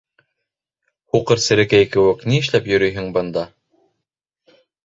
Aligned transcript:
Һуҡыр 1.15 1.43
серәкәй 1.43 1.87
кеүек 1.97 2.25
ни 2.31 2.39
эшләп 2.45 2.73
йөрөйһөң 2.73 3.15
бында? 3.19 3.47